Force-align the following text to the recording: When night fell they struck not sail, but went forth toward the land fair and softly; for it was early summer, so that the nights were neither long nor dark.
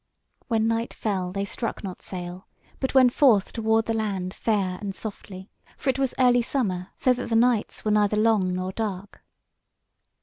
When 0.47 0.67
night 0.67 0.95
fell 0.95 1.31
they 1.31 1.45
struck 1.45 1.83
not 1.83 2.01
sail, 2.01 2.47
but 2.79 2.95
went 2.95 3.13
forth 3.13 3.53
toward 3.53 3.85
the 3.85 3.93
land 3.93 4.33
fair 4.33 4.79
and 4.81 4.95
softly; 4.95 5.47
for 5.77 5.91
it 5.91 5.99
was 5.99 6.15
early 6.17 6.41
summer, 6.41 6.87
so 6.97 7.13
that 7.13 7.29
the 7.29 7.35
nights 7.35 7.85
were 7.85 7.91
neither 7.91 8.17
long 8.17 8.51
nor 8.51 8.71
dark. 8.71 9.23